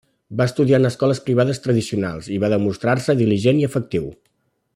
Va 0.39 0.45
estudiar 0.51 0.79
en 0.81 0.87
escoles 0.89 1.21
privades 1.27 1.61
tradicionals 1.67 2.31
i 2.37 2.41
va 2.45 2.51
demostrar-se 2.57 3.19
diligent 3.21 3.61
i 3.63 3.71
efectiu. 3.73 4.11